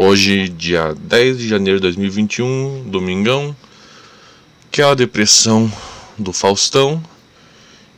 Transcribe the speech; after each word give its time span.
Hoje, 0.00 0.48
dia 0.48 0.94
10 0.96 1.38
de 1.38 1.48
janeiro 1.48 1.80
de 1.80 1.82
2021, 1.82 2.84
domingão. 2.88 3.54
Aquela 4.68 4.94
depressão 4.94 5.68
do 6.16 6.32
Faustão. 6.32 7.02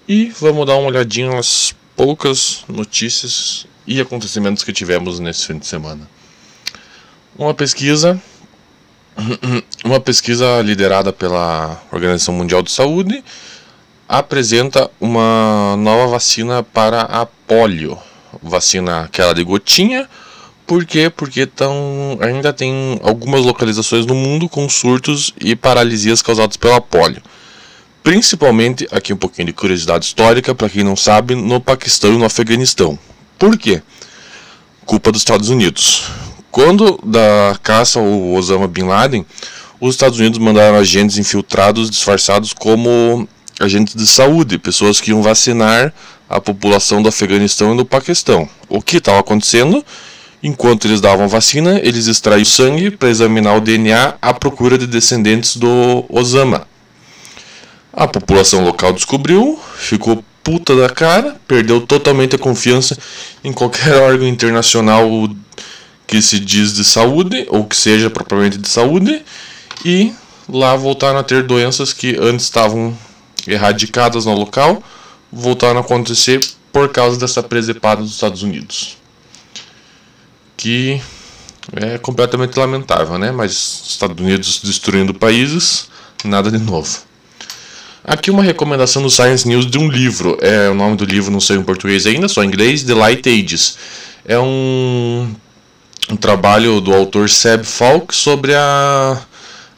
E 0.08 0.32
vamos 0.40 0.66
dar 0.66 0.76
uma 0.76 0.88
olhadinha 0.88 1.28
nas 1.30 1.74
poucas 1.94 2.64
notícias 2.66 3.66
e 3.86 4.00
acontecimentos 4.00 4.64
que 4.64 4.72
tivemos 4.72 5.20
nesse 5.20 5.46
fim 5.46 5.58
de 5.58 5.66
semana. 5.66 6.08
Uma 7.36 7.52
pesquisa 7.52 8.18
uma 9.84 10.00
pesquisa 10.00 10.62
liderada 10.62 11.12
pela 11.12 11.82
Organização 11.92 12.32
Mundial 12.32 12.62
de 12.62 12.70
Saúde 12.70 13.22
apresenta 14.08 14.90
uma 14.98 15.76
nova 15.76 16.12
vacina 16.12 16.62
para 16.62 17.02
a 17.02 17.26
polio, 17.26 17.98
vacina 18.42 19.02
aquela 19.02 19.34
de 19.34 19.44
gotinha 19.44 20.08
por 20.70 20.84
quê? 20.84 21.10
Porque 21.10 21.46
tão, 21.46 22.16
ainda 22.20 22.52
tem 22.52 23.00
algumas 23.02 23.44
localizações 23.44 24.06
no 24.06 24.14
mundo 24.14 24.48
com 24.48 24.68
surtos 24.68 25.34
e 25.40 25.56
paralisias 25.56 26.22
causados 26.22 26.56
pela 26.56 26.80
polio. 26.80 27.20
Principalmente, 28.04 28.86
aqui 28.92 29.12
um 29.12 29.16
pouquinho 29.16 29.46
de 29.46 29.52
curiosidade 29.52 30.04
histórica, 30.04 30.54
para 30.54 30.68
quem 30.68 30.84
não 30.84 30.94
sabe, 30.94 31.34
no 31.34 31.60
Paquistão 31.60 32.14
e 32.14 32.18
no 32.18 32.24
Afeganistão. 32.24 32.96
Por 33.36 33.58
quê? 33.58 33.82
Culpa 34.86 35.10
dos 35.10 35.22
Estados 35.22 35.48
Unidos. 35.48 36.04
Quando 36.52 37.00
da 37.02 37.58
caça 37.60 37.98
ao 37.98 38.30
Osama 38.30 38.68
Bin 38.68 38.84
Laden, 38.84 39.26
os 39.80 39.96
Estados 39.96 40.20
Unidos 40.20 40.38
mandaram 40.38 40.76
agentes 40.76 41.18
infiltrados 41.18 41.90
disfarçados 41.90 42.52
como 42.52 43.28
agentes 43.58 43.96
de 43.96 44.06
saúde, 44.06 44.56
pessoas 44.56 45.00
que 45.00 45.10
iam 45.10 45.20
vacinar 45.20 45.92
a 46.28 46.40
população 46.40 47.02
do 47.02 47.08
Afeganistão 47.08 47.74
e 47.74 47.76
do 47.76 47.84
Paquistão. 47.84 48.48
O 48.68 48.80
que 48.80 48.98
estava 48.98 49.18
acontecendo? 49.18 49.84
Enquanto 50.42 50.86
eles 50.86 51.02
davam 51.02 51.28
vacina, 51.28 51.78
eles 51.82 52.06
extraíam 52.06 52.46
sangue 52.46 52.90
para 52.90 53.10
examinar 53.10 53.56
o 53.56 53.60
DNA 53.60 54.14
à 54.22 54.32
procura 54.32 54.78
de 54.78 54.86
descendentes 54.86 55.56
do 55.56 56.04
Osama. 56.08 56.66
A 57.92 58.08
população 58.08 58.64
local 58.64 58.94
descobriu, 58.94 59.60
ficou 59.76 60.24
puta 60.42 60.74
da 60.74 60.88
cara, 60.88 61.36
perdeu 61.46 61.82
totalmente 61.82 62.36
a 62.36 62.38
confiança 62.38 62.96
em 63.44 63.52
qualquer 63.52 63.96
órgão 64.00 64.26
internacional 64.26 65.06
que 66.06 66.22
se 66.22 66.40
diz 66.40 66.72
de 66.72 66.84
saúde, 66.84 67.46
ou 67.50 67.64
que 67.64 67.76
seja 67.76 68.08
propriamente 68.08 68.56
de 68.56 68.68
saúde, 68.68 69.22
e 69.84 70.14
lá 70.48 70.74
voltaram 70.74 71.18
a 71.18 71.22
ter 71.22 71.42
doenças 71.42 71.92
que 71.92 72.16
antes 72.18 72.46
estavam 72.46 72.96
erradicadas 73.46 74.24
no 74.24 74.34
local, 74.34 74.82
voltaram 75.30 75.78
a 75.78 75.82
acontecer 75.82 76.40
por 76.72 76.88
causa 76.88 77.18
dessa 77.18 77.42
presepada 77.42 78.00
dos 78.00 78.12
Estados 78.12 78.42
Unidos 78.42 78.99
que 80.60 81.00
é 81.72 81.96
completamente 81.96 82.58
lamentável, 82.58 83.18
né? 83.18 83.32
Mas 83.32 83.82
Estados 83.88 84.22
Unidos 84.22 84.60
destruindo 84.62 85.14
países, 85.14 85.88
nada 86.22 86.50
de 86.50 86.58
novo. 86.58 86.98
Aqui 88.04 88.30
uma 88.30 88.42
recomendação 88.42 89.02
do 89.02 89.10
Science 89.10 89.48
News 89.48 89.66
de 89.66 89.78
um 89.78 89.88
livro. 89.88 90.36
É 90.42 90.68
o 90.68 90.74
nome 90.74 90.96
do 90.96 91.06
livro 91.06 91.32
não 91.32 91.40
sei 91.40 91.56
em 91.56 91.62
português 91.62 92.04
ainda, 92.04 92.28
só 92.28 92.44
em 92.44 92.48
inglês, 92.48 92.82
The 92.82 92.92
Light 92.92 93.26
Ages. 93.26 93.78
É 94.26 94.38
um, 94.38 95.34
um 96.10 96.16
trabalho 96.16 96.78
do 96.80 96.92
autor 96.92 97.30
Seb 97.30 97.64
Falk 97.64 98.14
sobre 98.14 98.54
a, 98.54 99.18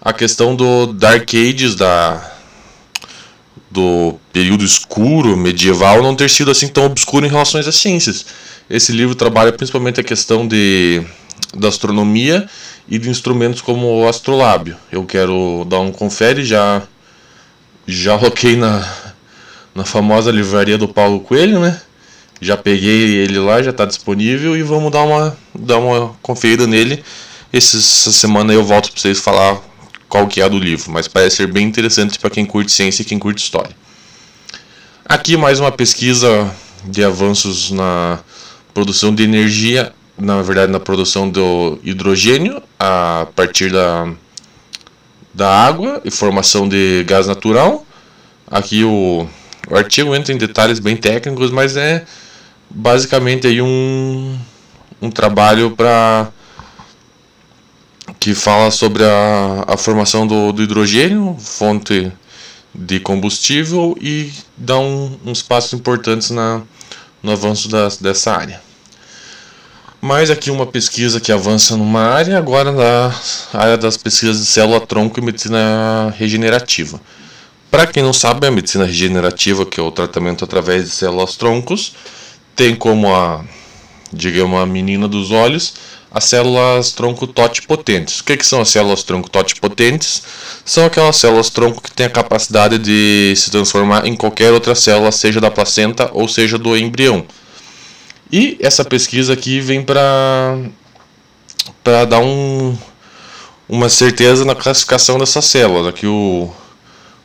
a 0.01 0.13
questão 0.13 0.57
do 0.57 0.87
Dark 0.87 1.31
Ages, 1.33 1.77
da 1.77 2.29
do 3.71 4.17
período 4.31 4.63
escuro 4.65 5.35
medieval 5.35 6.03
não 6.03 6.15
ter 6.15 6.29
sido 6.29 6.51
assim 6.51 6.69
tão 6.69 6.85
obscuro 6.85 7.25
em 7.25 7.31
relação 7.31 7.59
às 7.59 7.75
ciências 7.75 8.27
esse 8.73 8.91
livro 8.91 9.15
trabalha 9.15 9.53
principalmente 9.53 10.01
a 10.01 10.03
questão 10.03 10.49
de, 10.49 11.03
da 11.55 11.69
astronomia 11.69 12.49
e 12.89 12.99
de 12.99 13.11
instrumentos 13.11 13.61
como 13.61 13.87
o 13.87 14.09
astrolábio. 14.09 14.77
Eu 14.91 15.05
quero 15.05 15.67
dar 15.69 15.81
um 15.81 15.93
confere, 15.93 16.43
já 16.43 16.83
já 17.87 18.17
coloquei 18.17 18.57
na, 18.57 18.83
na 19.75 19.85
famosa 19.85 20.31
livraria 20.31 20.79
do 20.79 20.89
Paulo 20.89 21.21
Coelho, 21.21 21.61
né? 21.61 21.83
Já 22.41 22.57
peguei 22.57 23.17
ele 23.17 23.39
lá, 23.39 23.63
já 23.63 23.71
está 23.71 23.85
disponível 23.85 24.57
e 24.57 24.63
vamos 24.63 24.91
dar 24.91 25.03
uma, 25.03 25.37
dar 25.55 25.77
uma 25.77 26.17
conferida 26.23 26.67
nele. 26.67 27.05
Essa 27.53 27.79
semana 28.11 28.55
eu 28.55 28.65
volto 28.65 28.91
para 28.91 29.03
vocês 29.03 29.19
falar 29.19 29.61
qual 30.09 30.27
que 30.27 30.41
é 30.41 30.49
do 30.49 30.59
livro, 30.59 30.91
mas 30.91 31.07
parece 31.07 31.37
ser 31.37 31.53
bem 31.53 31.67
interessante 31.67 32.19
para 32.19 32.31
quem 32.31 32.47
curte 32.47 32.73
ciência 32.73 33.03
e 33.03 33.05
quem 33.05 33.19
curte 33.19 33.43
história. 33.43 33.77
Aqui 35.05 35.37
mais 35.37 35.61
uma 35.61 35.71
pesquisa 35.71 36.51
de 36.85 37.05
avanços 37.05 37.71
na 37.71 38.19
produção 38.75 39.15
de 39.15 39.23
energia, 39.23 39.93
na 40.19 40.43
verdade 40.43 40.71
na 40.71 40.81
produção 40.81 41.29
do 41.29 41.79
hidrogênio 41.83 42.63
a 42.79 43.27
partir 43.35 43.71
da, 43.71 44.13
da 45.33 45.49
água 45.49 46.01
e 46.05 46.11
formação 46.11 46.69
de 46.69 47.05
gás 47.05 47.27
natural. 47.27 47.87
Aqui 48.47 48.85
o, 48.85 49.27
o 49.71 49.77
artigo 49.77 50.15
entra 50.15 50.33
em 50.33 50.37
detalhes 50.37 50.79
bem 50.79 50.97
técnicos, 50.97 51.51
mas 51.51 51.77
é 51.77 52.05
basicamente 52.69 53.47
aí 53.47 53.61
um, 53.61 54.39
um 55.01 55.11
trabalho 55.11 55.73
para 55.73 56.31
que 58.19 58.35
fala 58.35 58.71
sobre 58.71 59.05
a, 59.05 59.65
a 59.67 59.77
formação 59.77 60.27
do, 60.27 60.53
do 60.53 60.63
hidrogênio, 60.63 61.37
fonte 61.39 62.13
de 62.75 63.01
combustível 63.01 63.97
e 64.01 64.33
dá 64.57 64.79
um, 64.79 65.19
uns 65.25 65.43
passos 65.43 65.73
importantes 65.73 66.31
na, 66.31 66.63
no 67.23 67.33
avanço 67.33 67.69
dessa 68.01 68.33
área. 68.33 68.61
Mais 70.01 70.31
aqui 70.31 70.51
uma 70.51 70.67
pesquisa 70.67 71.21
que 71.21 71.31
avança 71.31 71.77
numa 71.77 72.03
área, 72.03 72.37
agora 72.37 72.73
na 72.73 73.15
área 73.55 73.77
das 73.77 73.97
pesquisas 73.97 74.39
de 74.39 74.47
célula-tronco 74.47 75.21
e 75.21 75.23
medicina 75.23 76.13
regenerativa. 76.19 77.01
Para 77.71 77.87
quem 77.87 78.03
não 78.03 78.13
sabe, 78.13 78.47
a 78.47 78.51
medicina 78.51 78.85
regenerativa, 78.85 79.65
que 79.65 79.79
é 79.79 79.83
o 79.83 79.93
tratamento 79.93 80.45
através 80.45 80.85
de 80.85 80.91
células-troncos, 80.91 81.95
tem 82.57 82.75
como 82.75 83.15
a, 83.15 83.45
digamos, 84.13 84.61
a 84.61 84.67
menina 84.67 85.07
dos 85.07 85.31
olhos, 85.31 85.75
as 86.13 86.25
células 86.25 86.93
tronco 86.93 87.27
totipotentes. 87.27 88.21
O 88.21 88.25
que, 88.25 88.37
que 88.37 88.47
são 88.47 88.61
as 88.61 88.69
células 88.69 89.03
tronco 89.03 89.31
totipotentes? 89.31 90.23
São 90.65 90.85
aquelas 90.85 91.17
células 91.17 91.49
tronco 91.49 91.81
que 91.81 91.91
têm 91.91 92.07
a 92.07 92.11
capacidade 92.11 92.79
de 92.79 93.33
se 93.37 93.51
transformar 93.51 94.07
em 94.07 94.15
qualquer 94.15 94.53
outra 94.53 94.75
célula, 94.75 95.11
seja 95.11 95.41
da 95.41 95.51
placenta 95.51 96.11
ou 96.13 96.29
seja 96.29 96.59
do 96.59 96.77
embrião. 96.77 97.25
E 98.31 98.59
essa 98.61 98.85
pesquisa 98.85 99.33
aqui 99.33 99.61
vem 99.61 99.83
para 99.83 100.59
para 101.83 102.05
dar 102.05 102.21
um, 102.21 102.77
uma 103.69 103.89
certeza 103.89 104.45
na 104.45 104.55
classificação 104.55 105.19
dessas 105.19 105.45
células. 105.47 105.87
Aqui 105.87 106.07
o, 106.07 106.51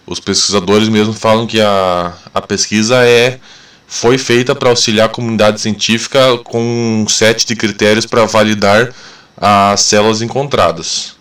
os 0.05 0.19
pesquisadores 0.19 0.87
mesmo 0.89 1.13
falam 1.13 1.45
que 1.45 1.59
a, 1.59 2.13
a 2.33 2.41
pesquisa 2.41 3.03
é 3.05 3.39
foi 3.87 4.17
feita 4.17 4.53
para 4.53 4.69
auxiliar 4.69 5.05
a 5.05 5.09
comunidade 5.09 5.61
científica 5.61 6.37
com 6.43 6.61
um 7.03 7.07
set 7.07 7.47
de 7.47 7.55
critérios 7.55 8.05
para 8.05 8.25
validar 8.25 8.93
as 9.37 9.81
células 9.81 10.21
encontradas. 10.21 11.15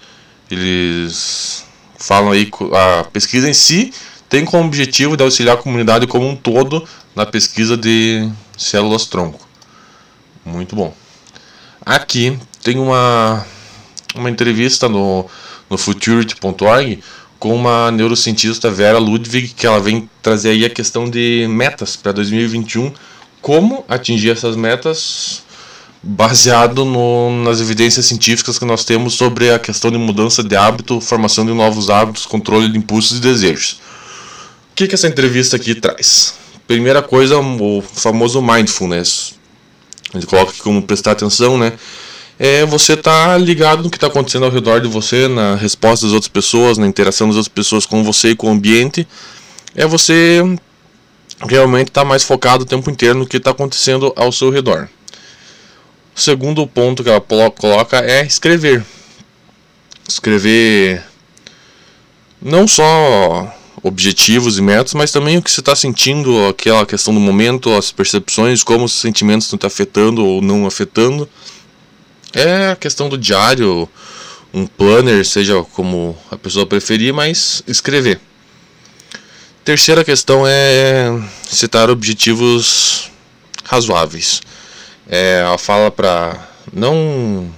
Eles 0.50 1.64
falam 1.96 2.32
aí 2.32 2.50
a 2.72 3.04
pesquisa 3.04 3.48
em 3.48 3.54
si 3.54 3.92
tem 4.28 4.44
como 4.44 4.64
objetivo 4.66 5.16
de 5.16 5.22
auxiliar 5.22 5.56
a 5.56 5.62
comunidade 5.62 6.06
como 6.08 6.28
um 6.28 6.34
todo 6.34 6.86
na 7.14 7.24
pesquisa 7.24 7.76
de 7.76 8.28
células 8.58 9.06
tronco. 9.06 9.46
Muito 10.44 10.74
bom. 10.74 10.92
Aqui 11.84 12.36
tem 12.62 12.78
uma 12.78 13.46
uma 14.14 14.28
entrevista 14.28 14.88
no 14.88 15.26
no 15.70 15.78
futurity.org 15.78 17.02
com 17.38 17.54
uma 17.54 17.90
neurocientista 17.90 18.70
Vera 18.70 18.98
Ludwig, 18.98 19.48
que 19.48 19.66
ela 19.66 19.80
vem 19.80 20.08
trazer 20.22 20.50
aí 20.50 20.64
a 20.64 20.70
questão 20.70 21.08
de 21.08 21.46
metas 21.48 21.96
para 21.96 22.12
2021, 22.12 22.92
como 23.40 23.84
atingir 23.88 24.30
essas 24.30 24.56
metas 24.56 25.44
baseado 26.02 26.84
no, 26.84 27.42
nas 27.42 27.60
evidências 27.60 28.06
científicas 28.06 28.58
que 28.58 28.64
nós 28.64 28.84
temos 28.84 29.14
sobre 29.14 29.50
a 29.50 29.58
questão 29.58 29.90
de 29.90 29.98
mudança 29.98 30.42
de 30.42 30.54
hábito, 30.54 31.00
formação 31.00 31.44
de 31.44 31.52
novos 31.52 31.90
hábitos, 31.90 32.26
controle 32.26 32.68
de 32.68 32.78
impulsos 32.78 33.18
e 33.18 33.20
desejos. 33.20 33.80
O 34.72 34.76
que, 34.76 34.86
que 34.86 34.94
essa 34.94 35.08
entrevista 35.08 35.56
aqui 35.56 35.74
traz? 35.74 36.34
Primeira 36.66 37.02
coisa, 37.02 37.38
o 37.38 37.82
famoso 37.82 38.40
mindfulness. 38.40 39.34
A 40.12 40.18
gente 40.18 40.28
coloca 40.28 40.52
aqui 40.52 40.60
como 40.60 40.82
prestar 40.82 41.12
atenção, 41.12 41.58
né? 41.58 41.72
É 42.38 42.66
você 42.66 42.92
estar 42.92 43.28
tá 43.28 43.38
ligado 43.38 43.82
no 43.82 43.90
que 43.90 43.96
está 43.96 44.06
acontecendo 44.06 44.44
ao 44.44 44.50
redor 44.50 44.80
de 44.80 44.88
você, 44.88 45.26
na 45.26 45.56
resposta 45.56 46.06
das 46.06 46.12
outras 46.12 46.28
pessoas, 46.28 46.76
na 46.76 46.86
interação 46.86 47.26
das 47.28 47.36
outras 47.36 47.52
pessoas 47.52 47.86
com 47.86 48.04
você 48.04 48.30
e 48.30 48.36
com 48.36 48.48
o 48.48 48.50
ambiente. 48.50 49.06
É 49.74 49.86
você 49.86 50.42
realmente 51.48 51.88
estar 51.88 52.02
tá 52.02 52.06
mais 52.06 52.22
focado 52.22 52.64
o 52.64 52.66
tempo 52.66 52.90
inteiro 52.90 53.18
no 53.18 53.26
que 53.26 53.38
está 53.38 53.50
acontecendo 53.50 54.12
ao 54.16 54.30
seu 54.30 54.50
redor. 54.50 54.88
O 56.14 56.20
segundo 56.20 56.66
ponto 56.66 57.02
que 57.02 57.10
ela 57.10 57.20
coloca 57.20 57.98
é 57.98 58.24
escrever. 58.24 58.84
Escrever 60.08 61.02
não 62.40 62.68
só 62.68 63.52
objetivos 63.82 64.58
e 64.58 64.62
metas, 64.62 64.94
mas 64.94 65.12
também 65.12 65.36
o 65.36 65.42
que 65.42 65.50
você 65.50 65.60
está 65.60 65.76
sentindo, 65.76 66.46
aquela 66.46 66.84
questão 66.84 67.14
do 67.14 67.20
momento, 67.20 67.72
as 67.72 67.92
percepções, 67.92 68.62
como 68.62 68.84
os 68.84 68.92
sentimentos 68.92 69.46
estão 69.46 69.58
te 69.58 69.66
afetando 69.66 70.24
ou 70.24 70.42
não 70.42 70.66
afetando 70.66 71.28
é 72.36 72.70
a 72.72 72.76
questão 72.76 73.08
do 73.08 73.16
diário, 73.16 73.88
um 74.52 74.66
planner, 74.66 75.24
seja 75.24 75.64
como 75.72 76.14
a 76.30 76.36
pessoa 76.36 76.66
preferir, 76.66 77.12
mas 77.12 77.62
escrever. 77.66 78.20
Terceira 79.64 80.04
questão 80.04 80.44
é 80.46 81.18
citar 81.48 81.88
objetivos 81.88 83.10
razoáveis. 83.64 84.42
É, 85.08 85.40
ela 85.40 85.56
fala 85.56 85.90
para 85.90 86.48
não 86.72 87.50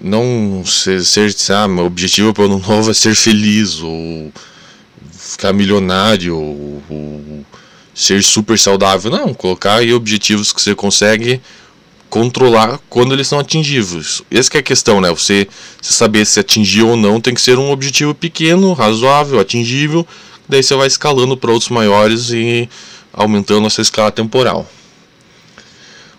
não 0.00 0.62
ser, 0.64 1.04
ser 1.04 1.34
ah, 1.50 1.68
meu 1.68 1.84
objetivo 1.84 2.32
para 2.32 2.44
o 2.44 2.46
ano 2.46 2.58
novo 2.58 2.90
é 2.90 2.94
ser 2.94 3.14
feliz 3.14 3.80
ou 3.80 4.32
ficar 5.12 5.52
milionário 5.52 6.36
ou, 6.36 6.82
ou 6.88 7.46
ser 7.92 8.22
super 8.22 8.58
saudável. 8.58 9.10
Não, 9.10 9.34
colocar 9.34 9.74
aí 9.74 9.92
objetivos 9.92 10.52
que 10.52 10.62
você 10.62 10.74
consegue 10.76 11.40
controlar 12.10 12.80
quando 12.90 13.14
eles 13.14 13.28
são 13.28 13.38
atingíveis. 13.38 14.20
Essa 14.30 14.56
é 14.56 14.58
a 14.58 14.62
questão, 14.62 15.00
né? 15.00 15.08
Você, 15.10 15.48
você 15.80 15.92
saber 15.92 16.26
se 16.26 16.40
atingir 16.40 16.82
ou 16.82 16.96
não 16.96 17.20
tem 17.20 17.32
que 17.32 17.40
ser 17.40 17.56
um 17.56 17.70
objetivo 17.70 18.14
pequeno, 18.14 18.72
razoável, 18.72 19.38
atingível. 19.38 20.06
Daí 20.48 20.62
você 20.62 20.74
vai 20.74 20.88
escalando 20.88 21.36
para 21.36 21.52
outros 21.52 21.70
maiores 21.70 22.30
e 22.30 22.68
aumentando 23.12 23.66
essa 23.66 23.80
escala 23.80 24.10
temporal. 24.10 24.68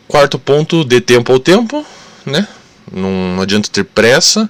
Quarto 0.08 0.40
ponto, 0.40 0.84
dê 0.84 1.02
tempo 1.02 1.32
ao 1.32 1.40
tempo, 1.40 1.86
né? 2.26 2.48
Não, 2.92 3.36
não 3.36 3.42
adianta 3.42 3.70
ter 3.70 3.84
pressa. 3.84 4.50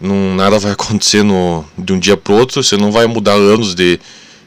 Não, 0.00 0.34
nada 0.34 0.58
vai 0.58 0.72
acontecer 0.76 1.22
no, 1.22 1.64
de 1.76 1.92
um 1.92 1.98
dia 1.98 2.16
para 2.16 2.32
outro. 2.32 2.62
Você 2.62 2.76
não 2.76 2.90
vai 2.90 3.06
mudar 3.06 3.34
anos 3.34 3.74
de, 3.74 4.00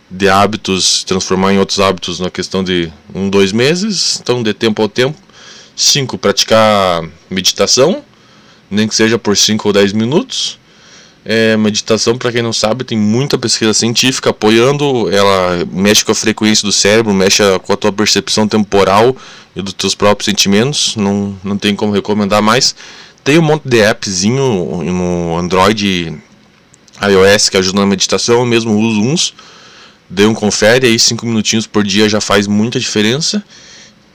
de 0.09 0.27
hábitos, 0.27 1.03
transformar 1.03 1.53
em 1.53 1.59
outros 1.59 1.79
hábitos 1.79 2.19
na 2.19 2.31
questão 2.31 2.63
de 2.63 2.91
um, 3.13 3.29
dois 3.29 3.51
meses. 3.51 4.19
Então, 4.21 4.41
dê 4.41 4.53
tempo 4.53 4.81
ao 4.81 4.89
tempo. 4.89 5.28
Cinco, 5.81 6.17
praticar 6.17 7.07
meditação, 7.29 8.03
nem 8.69 8.85
que 8.85 8.93
seja 8.93 9.17
por 9.17 9.37
5 9.37 9.65
ou 9.65 9.73
10 9.73 9.93
minutos. 9.93 10.59
É, 11.23 11.55
meditação, 11.55 12.17
para 12.17 12.33
quem 12.33 12.41
não 12.41 12.51
sabe, 12.51 12.83
tem 12.83 12.97
muita 12.97 13.37
pesquisa 13.37 13.73
científica 13.73 14.31
apoiando. 14.31 15.09
Ela 15.09 15.65
mexe 15.71 16.03
com 16.03 16.11
a 16.11 16.15
frequência 16.15 16.65
do 16.65 16.73
cérebro, 16.73 17.13
mexe 17.13 17.41
com 17.63 17.71
a 17.71 17.77
tua 17.77 17.93
percepção 17.93 18.45
temporal 18.45 19.15
e 19.55 19.61
dos 19.61 19.71
teus 19.71 19.95
próprios 19.95 20.25
sentimentos. 20.25 20.97
Não, 20.97 21.33
não 21.41 21.57
tem 21.57 21.73
como 21.77 21.93
recomendar 21.93 22.41
mais. 22.41 22.75
Tem 23.23 23.39
um 23.39 23.41
monte 23.41 23.69
de 23.69 23.81
appzinho 23.81 24.83
no 24.83 25.37
Android 25.37 26.13
iOS 27.01 27.47
que 27.47 27.55
ajuda 27.55 27.79
na 27.79 27.85
meditação. 27.85 28.39
Eu 28.39 28.45
mesmo 28.45 28.77
uso 28.77 28.99
uns. 28.99 29.33
Dê 30.09 30.25
um 30.25 30.33
confere 30.33 30.87
aí, 30.87 30.99
5 30.99 31.25
minutinhos 31.25 31.65
por 31.65 31.85
dia 31.85 32.09
já 32.09 32.19
faz 32.19 32.47
muita 32.47 32.77
diferença. 32.77 33.41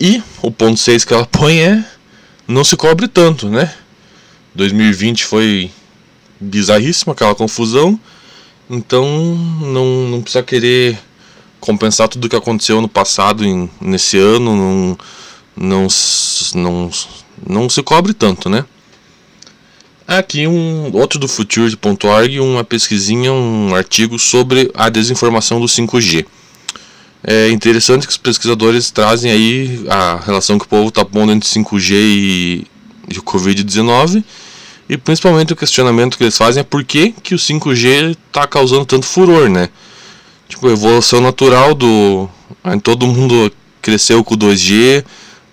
E 0.00 0.22
o 0.42 0.50
ponto 0.50 0.78
6 0.78 1.04
que 1.04 1.14
ela 1.14 1.26
põe 1.30 1.60
é 1.60 1.84
não 2.46 2.64
se 2.64 2.76
cobre 2.76 3.08
tanto, 3.08 3.48
né? 3.48 3.72
2020 4.54 5.24
foi 5.24 5.70
bizarríssimo, 6.38 7.12
aquela 7.12 7.34
confusão. 7.34 7.98
Então 8.68 9.06
não, 9.60 10.08
não 10.08 10.22
precisa 10.22 10.42
querer 10.42 10.98
compensar 11.60 12.08
tudo 12.08 12.28
que 12.28 12.36
aconteceu 12.36 12.80
no 12.80 12.88
passado, 12.88 13.44
em, 13.44 13.70
nesse 13.80 14.18
ano, 14.18 14.54
não, 14.54 14.98
não, 15.56 15.88
não, 16.54 16.90
não 17.46 17.68
se 17.70 17.82
cobre 17.82 18.12
tanto, 18.12 18.48
né? 18.48 18.64
Aqui 20.06 20.46
um 20.46 20.94
outro 20.94 21.18
do 21.18 21.26
Future.org, 21.26 22.38
uma 22.38 22.62
pesquisinha, 22.62 23.32
um 23.32 23.74
artigo 23.74 24.18
sobre 24.18 24.70
a 24.74 24.90
desinformação 24.90 25.58
do 25.58 25.66
5G. 25.66 26.26
É 27.26 27.48
interessante 27.48 28.06
que 28.06 28.12
os 28.12 28.18
pesquisadores 28.18 28.90
trazem 28.90 29.30
aí 29.30 29.84
a 29.88 30.20
relação 30.24 30.58
que 30.58 30.66
o 30.66 30.68
povo 30.68 30.88
está 30.88 31.04
pondo 31.04 31.32
entre 31.32 31.48
5G 31.48 31.92
e, 31.94 32.66
e 33.08 33.18
o 33.18 33.22
Covid-19 33.22 34.22
e 34.88 34.96
principalmente 34.96 35.52
o 35.52 35.56
questionamento 35.56 36.18
que 36.18 36.24
eles 36.24 36.36
fazem 36.36 36.60
é 36.60 36.64
por 36.64 36.84
que, 36.84 37.14
que 37.22 37.34
o 37.34 37.38
5G 37.38 38.10
está 38.10 38.46
causando 38.46 38.84
tanto 38.84 39.06
furor, 39.06 39.48
né? 39.48 39.68
Tipo, 40.48 40.68
evolução 40.68 41.20
natural 41.20 41.74
do. 41.74 42.28
Todo 42.82 43.06
mundo 43.06 43.50
cresceu 43.80 44.22
com 44.22 44.34
o 44.34 44.38
2G, 44.38 45.02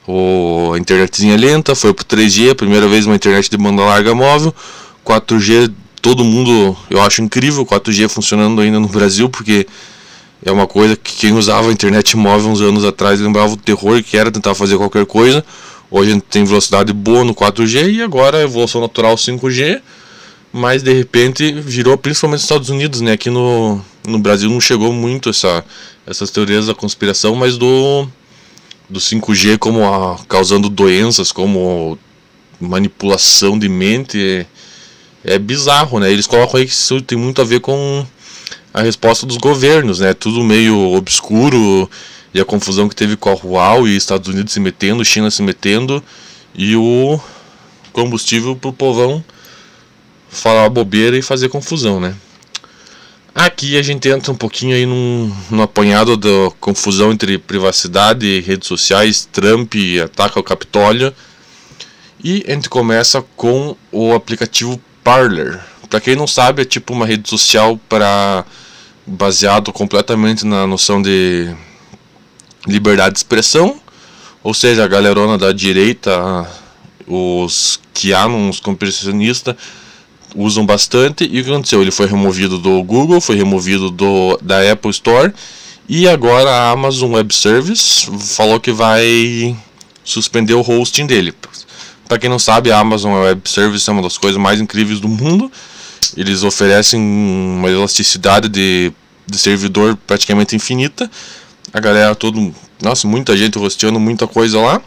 ou 0.06 0.74
a 0.74 0.78
internetzinha 0.78 1.38
lenta, 1.38 1.76
foi 1.76 1.94
pro 1.94 2.04
3G, 2.04 2.52
a 2.52 2.56
primeira 2.56 2.88
vez 2.88 3.06
uma 3.06 3.16
internet 3.16 3.50
de 3.50 3.58
banda 3.58 3.82
larga 3.84 4.14
móvel, 4.14 4.54
4G, 5.06 5.72
todo 6.02 6.24
mundo, 6.24 6.76
eu 6.90 7.02
acho 7.02 7.22
incrível 7.22 7.66
4G 7.66 8.10
funcionando 8.10 8.60
ainda 8.60 8.80
no 8.80 8.88
Brasil, 8.88 9.30
porque 9.30 9.66
é 10.44 10.52
uma 10.52 10.66
coisa 10.66 10.96
que 10.96 11.14
quem 11.14 11.34
usava 11.34 11.70
a 11.70 11.72
internet 11.72 12.18
móvel 12.18 12.50
uns 12.50 12.62
anos 12.62 12.84
atrás 12.84 13.20
lembrava 13.20 13.54
o 13.54 13.58
terror 13.58 14.02
que 14.04 14.18
era 14.18 14.32
tentar 14.32 14.56
fazer 14.56 14.78
qualquer 14.78 15.06
coisa. 15.06 15.44
Hoje 15.90 16.12
a 16.12 16.14
gente 16.14 16.24
tem 16.24 16.44
velocidade 16.44 16.92
boa 16.94 17.24
no 17.24 17.36
4G 17.36 17.94
e 17.94 18.02
agora 18.02 18.38
a 18.38 18.42
evolução 18.42 18.82
natural 18.82 19.16
5G, 19.16 19.82
mas 20.52 20.82
de 20.82 20.94
repente 20.94 21.52
virou 21.52 21.98
principalmente 21.98 22.40
nos 22.40 22.44
Estados 22.44 22.70
Unidos, 22.70 23.02
né? 23.02 23.12
Aqui 23.12 23.30
no, 23.30 23.80
no 24.08 24.18
Brasil 24.18 24.50
não 24.50 24.60
chegou 24.60 24.92
muito 24.92 25.30
essa, 25.30 25.64
essas 26.08 26.32
teorias 26.32 26.66
da 26.66 26.74
conspiração, 26.74 27.36
mas 27.36 27.58
do, 27.58 28.08
do 28.90 29.00
5G 29.00 29.58
como 29.60 29.84
a, 29.84 30.18
causando 30.28 30.70
doenças, 30.70 31.32
como 31.32 32.00
manipulação 32.60 33.60
de 33.60 33.70
mente, 33.70 34.48
é, 35.24 35.36
é 35.36 35.38
bizarro, 35.40 36.00
né? 36.00 36.12
Eles 36.12 36.26
colocam 36.26 36.60
aí 36.60 36.66
que 36.66 36.72
isso 36.72 37.00
tem 37.02 37.18
muito 37.18 37.42
a 37.42 37.46
ver 37.46 37.60
com 37.60 38.06
a 38.74 38.82
resposta 38.82 39.26
dos 39.26 39.38
governos, 39.38 40.00
né? 40.00 40.14
Tudo 40.14 40.44
meio 40.44 40.78
obscuro 40.94 41.90
e 42.34 42.40
a 42.40 42.46
confusão 42.46 42.88
que 42.88 42.96
teve 42.96 43.18
com 43.18 43.30
a 43.30 43.34
Huawei 43.34 43.96
Estados 43.96 44.28
Unidos 44.28 44.54
se 44.54 44.60
metendo, 44.60 45.04
China 45.04 45.30
se 45.30 45.42
metendo 45.42 46.04
e 46.56 46.76
o 46.76 47.20
combustível 47.92 48.56
pro 48.56 48.72
povão 48.72 49.24
falar 50.30 50.70
bobeira 50.70 51.18
e 51.18 51.22
fazer 51.22 51.50
confusão, 51.50 52.00
né? 52.00 52.16
Aqui 53.34 53.78
a 53.78 53.82
gente 53.82 54.10
entra 54.10 54.32
um 54.32 54.36
pouquinho 54.36 54.76
aí 54.76 54.86
num, 54.86 55.34
num 55.50 55.62
apanhado 55.62 56.18
da 56.18 56.52
confusão 56.60 57.12
entre 57.12 57.38
privacidade 57.38 58.42
redes 58.42 58.68
sociais, 58.68 59.28
Trump 59.32 59.74
ataca 60.04 60.40
o 60.40 60.44
Capitólio 60.44 61.14
e 62.24 62.44
a 62.48 62.52
gente 62.52 62.70
começa 62.70 63.22
com 63.36 63.76
o 63.92 64.14
aplicativo 64.14 64.80
Parler. 65.04 65.60
Para 65.90 66.02
quem 66.02 66.16
não 66.16 66.28
sabe, 66.28 66.62
é 66.62 66.66
tipo 66.66 66.94
uma 66.94 67.06
rede 67.06 67.30
social 67.30 67.80
para 67.90 68.46
baseado 69.06 69.72
completamente 69.72 70.46
na 70.46 70.66
noção 70.68 71.02
de 71.02 71.54
liberdade 72.68 73.14
de 73.14 73.20
expressão, 73.20 73.80
ou 74.44 74.54
seja, 74.54 74.84
a 74.84 74.88
galerona 74.88 75.38
da 75.38 75.52
direita, 75.52 76.48
os 77.08 77.80
uns 78.30 78.60
conspiracionistas 78.60 79.56
usam 80.36 80.66
bastante. 80.66 81.24
E 81.32 81.40
o 81.40 81.44
que 81.44 81.52
aconteceu? 81.52 81.82
Ele 81.82 81.92
foi 81.92 82.08
removido 82.08 82.58
do 82.58 82.82
Google, 82.84 83.22
foi 83.22 83.36
removido 83.36 83.92
do, 83.92 84.40
da 84.42 84.72
Apple 84.72 84.92
Store 84.92 85.32
e 85.88 86.08
agora 86.08 86.50
a 86.50 86.72
Amazon 86.72 87.12
Web 87.14 87.34
Service 87.36 88.10
falou 88.36 88.60
que 88.60 88.72
vai 88.72 89.56
suspender 90.04 90.54
o 90.54 90.62
hosting 90.62 91.06
dele. 91.06 91.34
Para 92.08 92.18
quem 92.18 92.30
não 92.30 92.40
sabe, 92.40 92.72
a 92.72 92.80
Amazon 92.80 93.14
Web 93.14 93.50
Service 93.50 93.90
é 93.90 93.94
uma 93.94 94.02
das 94.02 94.18
coisas 94.18 94.40
mais 94.40 94.60
incríveis 94.60 95.00
do 95.00 95.08
mundo. 95.08 95.52
Eles 96.16 96.44
oferecem 96.44 97.00
uma 97.00 97.70
elasticidade 97.70 98.50
de, 98.50 98.92
de 99.28 99.38
servidor 99.38 99.98
praticamente 100.08 100.56
infinita 100.56 101.10
a 101.74 101.80
galera 101.80 102.14
todo, 102.16 102.54
nossa, 102.82 103.08
muita 103.08 103.36
gente 103.38 103.58
rosteando 103.58 104.00
muita 104.00 104.28
coisa 104.28 104.60
lá. 104.60 104.82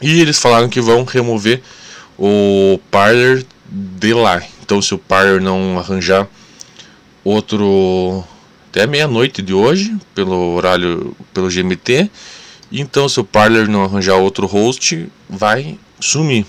E 0.00 0.20
eles 0.20 0.38
falaram 0.38 0.68
que 0.68 0.80
vão 0.80 1.04
remover 1.04 1.62
o 2.18 2.78
Parler 2.90 3.44
de 3.68 4.14
lá. 4.14 4.42
Então 4.62 4.80
se 4.80 4.94
o 4.94 4.98
Parler 4.98 5.40
não 5.40 5.78
arranjar 5.78 6.26
outro 7.24 8.24
até 8.70 8.86
meia-noite 8.86 9.42
de 9.42 9.54
hoje, 9.54 9.96
pelo 10.14 10.54
horário, 10.54 11.16
pelo 11.32 11.48
GMT, 11.48 12.10
então 12.70 13.08
se 13.08 13.20
o 13.20 13.24
Parler 13.24 13.68
não 13.68 13.84
arranjar 13.84 14.16
outro 14.16 14.46
host, 14.46 15.08
vai 15.28 15.78
sumir. 16.00 16.46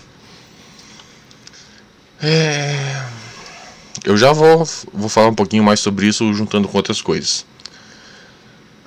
É... 2.22 2.97
Eu 4.08 4.16
já 4.16 4.32
vou, 4.32 4.66
vou 4.94 5.10
falar 5.10 5.28
um 5.28 5.36
pouquinho 5.36 5.66
mais 5.66 5.82
sobre 5.82 6.08
isso 6.08 6.34
juntando 6.34 6.66
com 6.66 6.78
outras 6.78 7.02
coisas. 7.02 7.46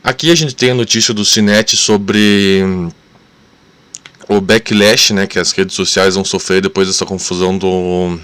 Aqui 0.03 0.31
a 0.31 0.35
gente 0.35 0.55
tem 0.55 0.71
a 0.71 0.75
notícia 0.75 1.13
do 1.13 1.27
Cinet 1.27 1.77
sobre 1.77 2.63
hum, 2.65 2.91
o 4.27 4.41
backlash 4.41 5.13
né, 5.13 5.27
que 5.27 5.39
as 5.39 5.53
redes 5.53 5.77
sociais 5.77 6.15
vão 6.15 6.25
sofrer 6.25 6.63
depois 6.63 6.89
dessa 6.89 7.05
confusão 7.05 7.59
do, 7.59 8.19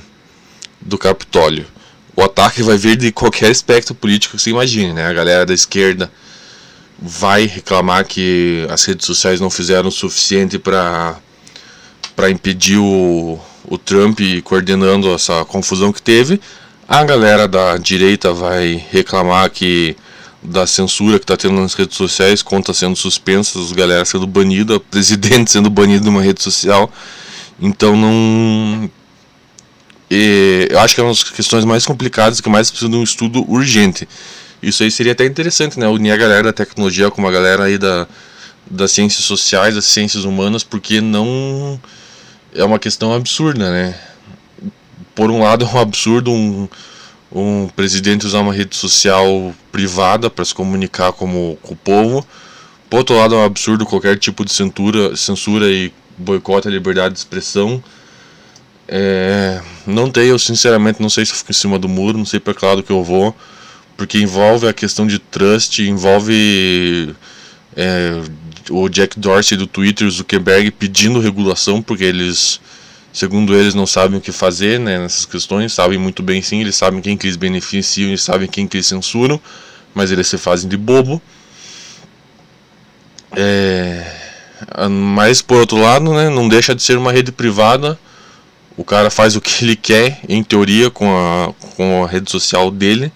do 0.81 0.97
Capitólio. 0.97 1.67
O 2.17 2.23
ataque 2.23 2.63
vai 2.63 2.79
vir 2.79 2.97
de 2.97 3.13
qualquer 3.13 3.51
espectro 3.51 3.95
político 3.95 4.39
que 4.39 4.43
você 4.43 4.49
imagine. 4.49 4.95
Né? 4.95 5.05
A 5.05 5.13
galera 5.13 5.45
da 5.45 5.53
esquerda 5.53 6.11
vai 6.99 7.45
reclamar 7.45 8.07
que 8.07 8.67
as 8.71 8.83
redes 8.87 9.05
sociais 9.05 9.39
não 9.39 9.51
fizeram 9.51 9.91
o 9.91 9.93
suficiente 9.93 10.59
para 10.59 11.21
impedir 12.31 12.79
o, 12.79 13.39
o 13.67 13.77
Trump 13.77 14.19
coordenando 14.45 15.13
essa 15.13 15.45
confusão 15.45 15.93
que 15.93 16.01
teve. 16.01 16.41
A 16.89 17.03
galera 17.03 17.49
da 17.49 17.77
direita 17.79 18.33
vai 18.33 18.85
reclamar 18.93 19.51
que 19.51 19.97
da 20.41 20.69
censura 20.69 21.19
que 21.19 21.25
está 21.25 21.37
tendo 21.37 21.61
nas 21.61 21.75
redes 21.75 21.97
sociais, 21.97 22.43
contas 22.43 22.77
sendo 22.77 22.95
suspensas, 22.95 23.73
galera 23.73 24.05
sendo 24.05 24.25
banida, 24.25 24.79
presidente 24.79 25.51
sendo 25.53 25.69
banido 25.69 26.05
de 26.05 26.09
uma 26.09 26.23
rede 26.23 26.41
social. 26.41 26.89
Então 27.61 27.97
não. 27.97 28.89
E, 30.09 30.69
eu 30.71 30.79
acho 30.79 30.95
que 30.95 31.01
é 31.01 31.05
uma 31.05 31.11
das 31.11 31.25
questões 31.25 31.65
mais 31.65 31.85
complicadas 31.85 32.41
que 32.41 32.49
mais 32.49 32.71
precisa 32.71 32.89
de 32.89 32.97
um 32.97 33.03
estudo 33.03 33.45
urgente. 33.51 34.09
Isso 34.63 34.85
aí 34.85 34.91
seria 34.91 35.13
até 35.13 35.27
interessante, 35.27 35.81
né? 35.81 35.89
Unir 35.89 36.13
a 36.13 36.17
galera 36.17 36.45
da 36.45 36.53
tecnologia 36.53 37.11
com 37.11 37.21
uma 37.21 37.33
galera 37.33 37.65
aí 37.65 37.79
da, 37.79 38.07
das 38.71 38.93
ciências 38.93 39.25
sociais, 39.25 39.75
das 39.75 39.87
ciências 39.87 40.25
humanas, 40.25 40.63
porque 40.63 41.01
não 41.01 41.81
é 42.55 42.63
uma 42.63 42.79
questão 42.79 43.13
absurda, 43.13 43.73
né? 43.73 43.97
Por 45.17 45.31
um 45.31 45.43
lado 45.43 45.65
é 45.65 45.69
um 45.69 45.81
absurdo 45.81 46.31
um, 46.31 46.69
um 47.33 47.69
presidente 47.75 48.27
usar 48.27 48.41
uma 48.41 48.53
rede 48.53 48.77
social 48.77 49.53
privada 49.73 50.31
para 50.31 50.45
se 50.45 50.55
comunicar 50.55 51.13
como, 51.13 51.59
com 51.63 51.75
o 51.75 51.77
povo. 51.77 52.25
Por 52.89 52.99
outro 52.99 53.17
lado 53.17 53.35
é 53.35 53.39
um 53.39 53.45
absurdo 53.45 53.85
qualquer 53.85 54.17
tipo 54.19 54.45
de 54.45 54.53
censura, 54.53 55.17
censura 55.17 55.69
e 55.69 55.93
boicote 56.17 56.69
à 56.69 56.71
liberdade 56.71 57.15
de 57.15 57.19
expressão. 57.19 57.83
É, 58.89 59.61
não 59.87 60.11
tenho, 60.11 60.29
eu 60.29 60.39
sinceramente 60.39 61.03
não 61.03 61.11
sei 61.11 61.25
se 61.27 61.33
eu 61.33 61.37
fico 61.39 61.51
em 61.51 61.55
cima 61.55 61.79
do 61.79 61.89
muro, 61.89 62.17
não 62.17 62.25
sei 62.25 62.39
para 62.39 62.55
que 62.55 62.65
lado 62.65 62.83
que 62.83 62.93
eu 62.93 63.03
vou, 63.03 63.35
porque 63.97 64.19
envolve 64.19 64.69
a 64.69 64.73
questão 64.73 65.07
de 65.07 65.19
trust, 65.19 65.83
envolve 65.83 67.15
é, 67.75 68.23
o 68.71 68.89
Jack 68.89 69.19
Dorsey 69.19 69.57
do 69.59 69.67
Twitter, 69.67 70.09
Zuckerberg 70.09 70.71
pedindo 70.71 71.19
regulação, 71.19 71.83
porque 71.83 72.05
eles, 72.05 72.61
segundo 73.17 73.55
eles, 73.55 73.73
não 73.73 73.87
sabem 73.87 74.19
o 74.19 74.21
que 74.21 74.31
fazer 74.31 74.79
né, 74.79 74.99
nessas 74.99 75.25
questões, 75.25 75.73
sabem 75.73 75.97
muito 75.97 76.23
bem 76.23 76.43
sim, 76.43 76.61
eles 76.61 76.77
sabem 76.77 77.01
quem 77.01 77.17
que 77.17 77.27
eles 77.27 77.37
beneficiam, 77.37 78.09
eles 78.09 78.23
sabem 78.23 78.47
quem 78.47 78.69
que 78.69 78.77
eles 78.77 78.87
censuram, 78.87 79.41
mas 79.95 80.13
eles 80.13 80.27
se 80.27 80.37
fazem 80.37 80.69
de 80.69 80.77
bobo. 80.77 81.23
É, 83.35 84.05
mas 84.91 85.41
por 85.41 85.57
outro 85.57 85.79
lado, 85.79 86.13
né, 86.13 86.29
não 86.29 86.47
deixa 86.47 86.75
de 86.75 86.83
ser 86.83 86.99
uma 86.99 87.11
rede 87.11 87.33
privada. 87.33 87.99
O 88.77 88.85
cara 88.85 89.09
faz 89.09 89.35
o 89.35 89.41
que 89.41 89.65
ele 89.65 89.77
quer, 89.77 90.21
em 90.29 90.45
teoria, 90.45 90.91
com 90.91 91.09
a, 91.17 91.55
com 91.75 92.05
a 92.05 92.07
rede 92.07 92.31
social 92.31 92.71
dele. 92.71 93.11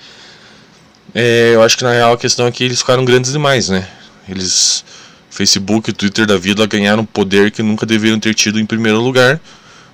É, 1.14 1.52
eu 1.52 1.62
acho 1.62 1.76
que 1.76 1.85
na 1.85 1.92
real 1.92 2.14
a 2.14 2.19
questão 2.19 2.47
é 2.47 2.50
que 2.50 2.64
eles 2.64 2.78
ficaram 2.78 3.04
grandes 3.04 3.33
demais, 3.33 3.69
né? 3.69 3.87
Eles, 4.26 4.83
Facebook 5.28 5.90
e 5.90 5.92
Twitter 5.92 6.25
da 6.25 6.38
vida 6.38 6.66
ganharam 6.66 7.04
poder 7.04 7.50
que 7.50 7.62
nunca 7.62 7.85
deveriam 7.85 8.19
ter 8.19 8.33
tido 8.35 8.59
em 8.59 8.64
primeiro 8.64 8.99
lugar. 8.99 9.38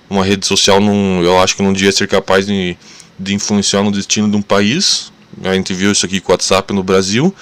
Uma 0.09 0.23
rede 0.23 0.45
social, 0.45 0.79
não, 0.79 1.21
eu 1.21 1.39
acho 1.39 1.55
que 1.55 1.63
não 1.63 1.73
devia 1.73 1.91
ser 1.91 2.07
capaz 2.07 2.45
de, 2.45 2.77
de 3.19 3.33
influenciar 3.33 3.83
no 3.83 3.91
destino 3.91 4.29
de 4.29 4.37
um 4.37 4.41
país. 4.41 5.11
A 5.43 5.53
gente 5.53 5.73
viu 5.73 5.91
isso 5.91 6.05
aqui 6.05 6.19
com 6.19 6.31
o 6.31 6.33
WhatsApp 6.33 6.73
no 6.73 6.83
Brasil. 6.83 7.33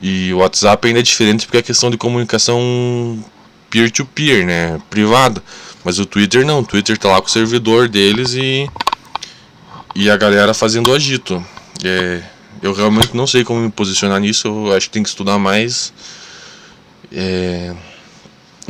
E 0.00 0.32
o 0.34 0.38
WhatsApp 0.38 0.86
ainda 0.86 1.00
é 1.00 1.02
diferente 1.02 1.46
porque 1.46 1.58
é 1.58 1.62
questão 1.62 1.90
de 1.90 1.96
comunicação 1.96 3.24
peer-to-peer, 3.70 4.40
-peer, 4.40 4.46
né? 4.46 4.80
Privada. 4.90 5.42
Mas 5.84 5.98
o 5.98 6.06
Twitter 6.06 6.44
não. 6.44 6.60
O 6.60 6.64
Twitter 6.64 6.98
tá 6.98 7.08
lá 7.08 7.20
com 7.20 7.28
o 7.28 7.30
servidor 7.30 7.88
deles 7.88 8.34
e. 8.34 8.68
E 9.94 10.10
a 10.10 10.16
galera 10.16 10.54
fazendo 10.54 10.92
agito. 10.92 11.44
É, 11.84 12.22
eu 12.62 12.72
realmente 12.72 13.14
não 13.14 13.26
sei 13.26 13.44
como 13.44 13.60
me 13.60 13.70
posicionar 13.70 14.20
nisso. 14.20 14.48
Eu 14.48 14.74
acho 14.74 14.86
que 14.86 14.92
tem 14.92 15.02
que 15.02 15.08
estudar 15.08 15.38
mais. 15.38 15.92
É... 17.10 17.74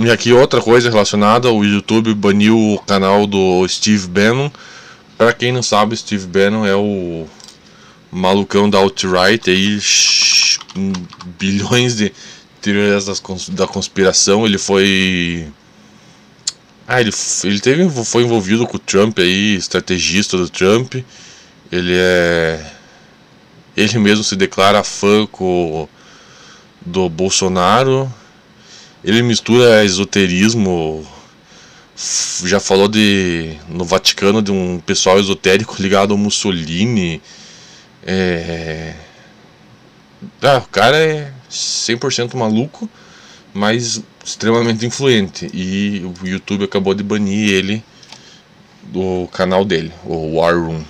E 0.05 0.11
aqui 0.11 0.33
outra 0.33 0.61
coisa 0.61 0.91
relacionada: 0.91 1.51
o 1.51 1.65
YouTube 1.65 2.13
baniu 2.15 2.59
o 2.59 2.79
canal 2.81 3.25
do 3.27 3.67
Steve 3.69 4.09
Bannon. 4.09 4.51
Para 5.17 5.33
quem 5.33 5.53
não 5.53 5.63
sabe, 5.63 5.97
Steve 5.97 6.27
Bannon 6.27 6.67
é 6.67 6.75
o 6.75 7.27
malucão 8.11 8.69
da 8.69 8.79
alt-right 8.79 9.49
aí 9.49 9.79
bilhões 11.39 11.97
de 11.97 12.13
teorias 12.61 13.07
da 13.51 13.67
conspiração. 13.67 14.45
Ele 14.45 14.59
foi. 14.59 15.47
Ah, 16.89 17.01
ele, 17.01 17.13
ele 17.45 17.61
teve, 17.61 18.05
foi 18.05 18.25
envolvido 18.25 18.67
com 18.67 18.77
o 18.77 18.81
Trump 18.81 19.21
aí, 19.21 19.55
estrategista 19.55 20.37
do 20.37 20.49
Trump. 20.49 20.97
Ele 21.71 21.95
é. 21.95 22.73
Ele 23.77 23.99
mesmo 23.99 24.25
se 24.25 24.35
declara 24.35 24.83
fã 24.83 25.27
com, 25.27 25.89
do 26.85 27.09
Bolsonaro. 27.09 28.13
Ele 29.05 29.23
mistura 29.23 29.85
esoterismo. 29.85 31.07
Já 32.45 32.59
falou 32.59 32.89
de 32.89 33.57
no 33.69 33.85
Vaticano 33.85 34.41
de 34.43 34.51
um 34.51 34.81
pessoal 34.81 35.21
esotérico 35.21 35.77
ligado 35.81 36.13
ao 36.13 36.19
Mussolini. 36.19 37.23
É, 38.05 38.95
ah, 40.41 40.59
o 40.59 40.69
cara 40.69 40.97
é 40.97 41.33
100% 41.51 42.35
maluco, 42.37 42.89
mas 43.53 44.03
extremamente 44.25 44.87
influente. 44.87 45.51
E 45.53 46.03
o 46.05 46.27
YouTube 46.27 46.65
acabou 46.65 46.95
de 46.95 47.03
banir 47.03 47.51
ele 47.51 47.83
do 48.83 49.29
canal 49.33 49.65
dele, 49.65 49.93
o 50.05 50.37
War 50.37 50.59
Room. 50.59 50.83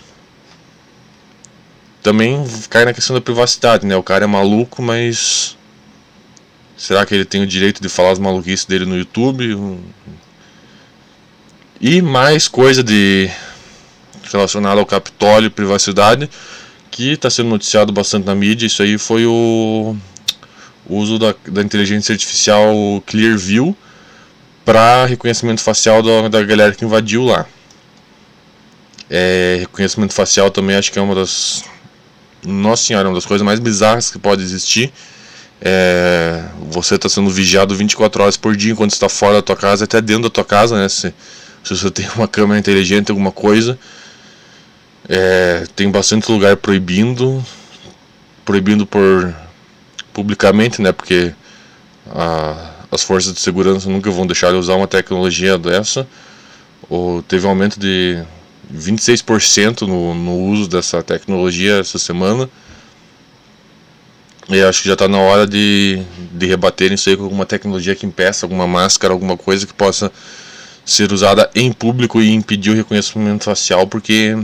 Também 2.02 2.44
cai 2.68 2.84
na 2.84 2.92
questão 2.92 3.14
da 3.14 3.20
privacidade, 3.20 3.86
né? 3.86 3.96
O 3.96 4.02
cara 4.02 4.24
é 4.24 4.26
maluco, 4.26 4.82
mas. 4.82 5.56
Será 6.82 7.06
que 7.06 7.14
ele 7.14 7.24
tem 7.24 7.40
o 7.40 7.46
direito 7.46 7.80
de 7.80 7.88
falar 7.88 8.10
as 8.10 8.18
maluquices 8.18 8.64
dele 8.64 8.84
no 8.84 8.98
YouTube? 8.98 9.78
E 11.80 12.02
mais 12.02 12.48
coisa 12.48 12.82
de 12.82 13.30
relacionada 14.32 14.80
ao 14.80 14.84
Capitólio 14.84 15.46
e 15.46 15.50
privacidade 15.50 16.28
que 16.90 17.12
está 17.12 17.30
sendo 17.30 17.50
noticiado 17.50 17.92
bastante 17.92 18.26
na 18.26 18.34
mídia, 18.34 18.66
isso 18.66 18.82
aí 18.82 18.98
foi 18.98 19.24
o, 19.24 19.94
uso 20.88 21.20
da, 21.20 21.32
da 21.46 21.62
inteligência 21.62 22.14
artificial 22.14 22.74
Clearview 23.06 23.76
para 24.64 25.04
reconhecimento 25.06 25.60
facial 25.60 26.02
da, 26.02 26.26
da 26.26 26.42
galera 26.42 26.74
que 26.74 26.84
invadiu 26.84 27.22
lá. 27.22 27.46
É, 29.08 29.58
reconhecimento 29.60 30.14
facial 30.14 30.50
também 30.50 30.74
acho 30.74 30.90
que 30.90 30.98
é 30.98 31.02
uma 31.02 31.14
das. 31.14 31.62
Nossa 32.44 32.82
senhora, 32.82 33.08
uma 33.08 33.14
das 33.14 33.24
coisas 33.24 33.44
mais 33.44 33.60
bizarras 33.60 34.10
que 34.10 34.18
pode 34.18 34.42
existir. 34.42 34.92
É, 35.64 36.42
você 36.70 36.96
está 36.96 37.08
sendo 37.08 37.30
vigiado 37.30 37.72
24 37.74 38.22
horas 38.22 38.36
por 38.36 38.56
dia 38.56 38.72
enquanto 38.72 38.90
está 38.90 39.08
fora 39.08 39.34
da 39.34 39.42
tua 39.42 39.54
casa, 39.54 39.84
até 39.84 40.00
dentro 40.00 40.24
da 40.24 40.30
tua 40.30 40.44
casa, 40.44 40.76
né? 40.76 40.88
Se, 40.88 41.14
se 41.62 41.76
você 41.76 41.88
tem 41.90 42.08
uma 42.16 42.26
câmera 42.26 42.58
inteligente, 42.58 43.10
alguma 43.10 43.30
coisa, 43.30 43.78
é, 45.08 45.64
tem 45.76 45.88
bastante 45.88 46.30
lugar 46.30 46.56
proibindo, 46.56 47.44
proibindo 48.44 48.84
por 48.84 49.32
publicamente, 50.12 50.82
né? 50.82 50.90
Porque 50.90 51.32
a, 52.10 52.70
as 52.90 53.02
forças 53.02 53.32
de 53.32 53.40
segurança 53.40 53.88
nunca 53.88 54.10
vão 54.10 54.26
deixar 54.26 54.50
de 54.50 54.56
usar 54.56 54.74
uma 54.74 54.88
tecnologia 54.88 55.56
dessa. 55.56 56.06
Ou 56.90 57.22
teve 57.22 57.46
um 57.46 57.50
aumento 57.50 57.78
de 57.78 58.20
26% 58.74 59.82
no, 59.82 60.12
no 60.12 60.36
uso 60.38 60.68
dessa 60.68 61.02
tecnologia 61.04 61.78
essa 61.78 61.98
semana. 61.98 62.50
E 64.52 64.62
acho 64.62 64.82
que 64.82 64.88
já 64.88 64.92
está 64.92 65.08
na 65.08 65.16
hora 65.16 65.46
de, 65.46 66.02
de 66.30 66.46
rebater 66.46 66.92
isso 66.92 67.08
aí 67.08 67.16
com 67.16 67.24
alguma 67.24 67.46
tecnologia 67.46 67.96
que 67.96 68.04
impeça, 68.04 68.44
alguma 68.44 68.66
máscara, 68.66 69.14
alguma 69.14 69.34
coisa 69.34 69.66
que 69.66 69.72
possa 69.72 70.12
ser 70.84 71.10
usada 71.10 71.50
em 71.54 71.72
público 71.72 72.20
e 72.20 72.30
impedir 72.30 72.70
o 72.70 72.74
reconhecimento 72.74 73.44
facial, 73.44 73.86
porque 73.86 74.36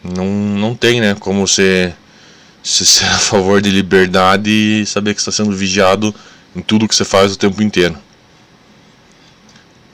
não, 0.00 0.26
não 0.26 0.74
tem, 0.76 1.00
né? 1.00 1.16
Como 1.18 1.44
você 1.44 1.92
ser 2.62 3.06
a 3.06 3.18
favor 3.18 3.60
de 3.60 3.68
liberdade 3.68 4.48
e 4.48 4.86
saber 4.86 5.12
que 5.12 5.20
está 5.20 5.32
sendo 5.32 5.50
vigiado 5.50 6.14
em 6.54 6.60
tudo 6.60 6.86
que 6.86 6.94
você 6.94 7.04
faz 7.04 7.32
o 7.32 7.36
tempo 7.36 7.60
inteiro. 7.64 7.98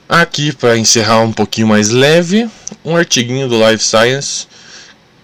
Aqui, 0.06 0.52
para 0.52 0.76
encerrar 0.76 1.20
um 1.20 1.32
pouquinho 1.32 1.68
mais 1.68 1.88
leve, 1.88 2.50
um 2.84 2.94
artiguinho 2.94 3.48
do 3.48 3.66
Life 3.66 3.82
Science 3.82 4.46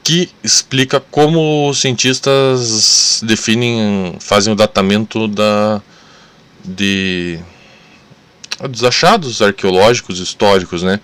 que 0.06 0.30
explica 0.40 1.00
como 1.00 1.68
os 1.68 1.80
cientistas 1.80 3.20
definem, 3.25 4.14
fazem 4.20 4.52
o 4.52 4.56
datamento 4.56 5.26
da, 5.26 5.82
de, 6.64 7.40
dos 8.70 8.84
achados 8.84 9.42
arqueológicos 9.42 10.20
históricos, 10.20 10.84
né? 10.84 11.00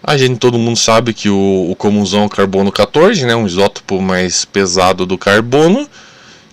A 0.00 0.16
gente, 0.16 0.38
todo 0.38 0.56
mundo 0.56 0.76
sabe 0.76 1.12
que 1.12 1.28
o, 1.28 1.66
o 1.68 1.74
comunzão 1.74 2.22
é 2.22 2.28
carbono 2.28 2.70
14, 2.70 3.26
né, 3.26 3.34
um 3.34 3.44
isótopo 3.44 4.00
mais 4.00 4.44
pesado 4.44 5.04
do 5.04 5.18
carbono, 5.18 5.88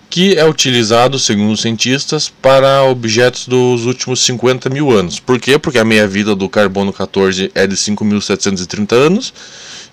que 0.08 0.36
é 0.36 0.44
utilizado, 0.44 1.20
segundo 1.20 1.52
os 1.52 1.60
cientistas, 1.60 2.28
para 2.28 2.82
objetos 2.82 3.46
dos 3.46 3.86
últimos 3.86 4.18
50 4.24 4.68
mil 4.70 4.90
anos. 4.90 5.20
Por 5.20 5.38
quê? 5.38 5.56
Porque 5.56 5.78
a 5.78 5.84
meia-vida 5.84 6.34
do 6.34 6.48
carbono 6.48 6.92
14 6.92 7.52
é 7.54 7.64
de 7.64 7.76
5.730 7.76 8.92
anos, 8.92 9.32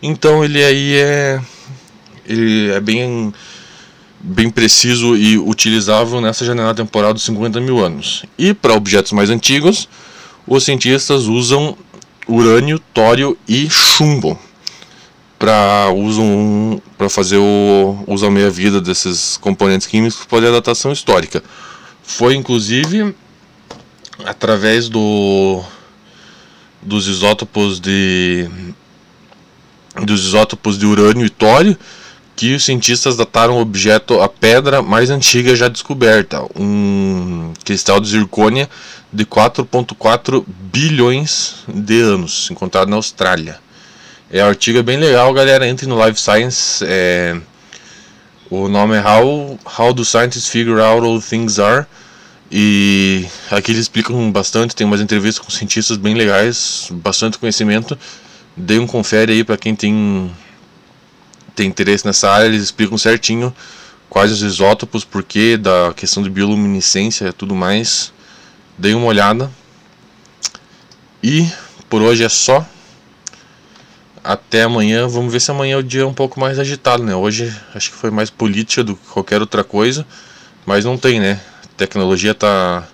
então 0.01 0.43
ele 0.43 0.63
aí 0.63 0.95
é, 0.95 1.39
ele 2.27 2.71
é 2.71 2.79
bem, 2.79 3.33
bem 4.19 4.49
preciso 4.49 5.15
e 5.15 5.37
utilizável 5.37 6.21
nessa 6.21 6.45
janela 6.45 6.75
temporal 6.75 7.13
dos 7.13 7.23
50 7.23 7.59
mil 7.61 7.83
anos. 7.83 8.23
E 8.37 8.53
para 8.53 8.73
objetos 8.73 9.11
mais 9.11 9.29
antigos, 9.29 9.87
os 10.45 10.63
cientistas 10.63 11.23
usam 11.23 11.77
urânio, 12.27 12.79
tório 12.93 13.37
e 13.47 13.69
chumbo 13.69 14.37
para 15.39 15.91
uso 15.93 16.81
para 16.97 17.09
fazer 17.09 17.37
o 17.37 18.03
uso 18.07 18.25
a 18.25 18.31
meia 18.31 18.49
vida 18.49 18.81
desses 18.81 19.37
componentes 19.37 19.85
químicos 19.85 20.17
para 20.17 20.37
fazer 20.37 20.47
a 20.47 20.51
datação 20.51 20.91
histórica. 20.91 21.43
Foi 22.01 22.35
inclusive 22.35 23.13
através 24.25 24.89
do 24.89 25.61
dos 26.81 27.07
isótopos 27.07 27.79
de 27.79 28.49
dos 30.03 30.25
isótopos 30.25 30.77
de 30.77 30.85
urânio 30.85 31.25
e 31.25 31.29
tório, 31.29 31.77
que 32.37 32.53
os 32.53 32.63
cientistas 32.63 33.17
dataram 33.17 33.57
o 33.57 33.61
objeto 33.61 34.21
a 34.21 34.29
pedra 34.29 34.81
mais 34.81 35.09
antiga 35.09 35.55
já 35.55 35.67
descoberta, 35.67 36.43
um 36.55 37.51
cristal 37.65 37.99
de 37.99 38.09
zircônia 38.09 38.69
de 39.11 39.25
4.4 39.25 40.45
bilhões 40.47 41.55
de 41.67 41.99
anos, 41.99 42.49
encontrado 42.51 42.89
na 42.89 42.95
Austrália. 42.95 43.59
É 44.29 44.43
um 44.43 44.47
artigo 44.47 44.83
bem 44.83 44.97
legal, 44.97 45.33
galera. 45.33 45.67
Entre 45.67 45.87
no 45.87 45.95
Live 45.95 46.19
Science. 46.19 46.83
É... 46.85 47.37
O 48.49 48.67
nome 48.67 48.95
é 48.95 49.01
How, 49.01 49.57
How 49.77 49.93
do 49.93 50.05
Scientists 50.05 50.47
Figure 50.47 50.79
Out 50.79 51.05
All 51.05 51.21
Things 51.21 51.59
Are. 51.59 51.85
E 52.51 53.25
aqui 53.49 53.71
eles 53.71 53.83
explicam 53.83 54.31
bastante. 54.31 54.75
Tem 54.75 54.85
umas 54.85 55.01
entrevistas 55.01 55.43
com 55.43 55.49
cientistas 55.51 55.97
bem 55.97 56.13
legais, 56.13 56.89
bastante 56.91 57.37
conhecimento. 57.37 57.97
Dê 58.55 58.79
um 58.79 58.87
confere 58.87 59.31
aí 59.31 59.43
para 59.43 59.57
quem 59.57 59.75
tem, 59.75 60.29
tem 61.57 61.67
interesse 61.67 62.05
nessa 62.05 62.29
área. 62.29 62.45
Eles 62.45 62.63
explicam 62.63 62.97
certinho 62.97 63.53
quais 64.07 64.31
os 64.31 64.43
isótopos, 64.43 65.03
porquê 65.03 65.57
da 65.57 65.91
questão 65.95 66.21
de 66.21 66.29
bioluminescência 66.29 67.27
e 67.27 67.33
tudo 67.33 67.55
mais. 67.55 68.13
Dê 68.77 68.93
uma 68.93 69.07
olhada. 69.07 69.51
E 71.21 71.49
por 71.89 72.01
hoje 72.01 72.23
é 72.23 72.29
só 72.29 72.63
até 74.23 74.63
amanhã. 74.63 75.07
Vamos 75.07 75.33
ver 75.33 75.39
se 75.39 75.49
amanhã 75.49 75.73
é 75.73 75.77
o 75.77 75.83
dia 75.83 76.07
um 76.07 76.13
pouco 76.13 76.39
mais 76.39 76.59
agitado, 76.59 77.03
né? 77.03 77.15
Hoje 77.15 77.51
acho 77.73 77.89
que 77.89 77.97
foi 77.97 78.11
mais 78.11 78.29
política 78.29 78.83
do 78.83 78.95
que 78.95 79.07
qualquer 79.07 79.41
outra 79.41 79.63
coisa, 79.63 80.05
mas 80.65 80.85
não 80.85 80.95
tem, 80.97 81.19
né? 81.19 81.41
A 81.63 81.67
tecnologia 81.75 82.35
tá 82.35 82.87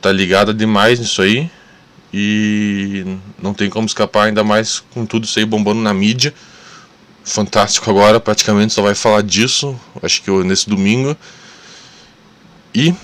tá 0.00 0.12
ligada 0.12 0.52
demais 0.52 0.98
nisso 0.98 1.22
aí 1.22 1.50
e 2.12 3.16
não 3.42 3.54
tem 3.54 3.70
como 3.70 3.86
escapar 3.86 4.24
ainda 4.24 4.44
mais 4.44 4.80
com 4.92 5.06
tudo 5.06 5.24
isso 5.24 5.38
aí 5.38 5.44
bombando 5.44 5.80
na 5.80 5.92
mídia. 5.92 6.32
Fantástico 7.24 7.88
agora, 7.90 8.20
praticamente 8.20 8.74
só 8.74 8.82
vai 8.82 8.94
falar 8.94 9.22
disso, 9.22 9.78
acho 10.02 10.22
que 10.22 10.30
nesse 10.44 10.68
domingo. 10.68 11.16
E 12.74 12.94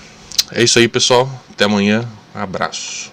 é 0.53 0.63
isso 0.63 0.79
aí, 0.79 0.87
pessoal. 0.87 1.29
Até 1.51 1.65
amanhã. 1.65 2.07
abraço. 2.35 3.11